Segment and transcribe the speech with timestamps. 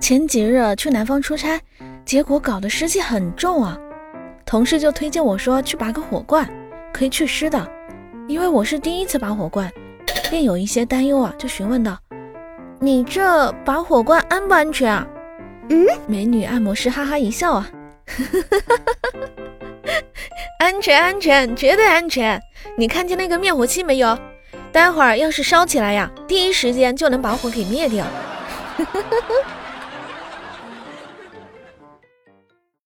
[0.00, 1.60] 前几日去南方出差，
[2.04, 3.78] 结果搞得湿气很重啊。
[4.44, 6.46] 同事就推荐我说去拔个火罐
[6.92, 7.66] 可以祛湿的，
[8.28, 9.72] 因为我是第一次拔火罐，
[10.30, 11.34] 便有一些担忧啊。
[11.38, 11.98] 就询问道
[12.80, 15.06] ：‘你这拔火罐安不安全啊？’
[15.70, 17.70] 嗯，美女按摩师哈哈一笑：‘啊，
[20.60, 22.38] 安全、安全，绝对安全。’
[22.76, 24.18] 你看见那个灭火器没有？
[24.70, 28.04] 待会儿要是烧起来呀，第一时间就能把火给灭掉。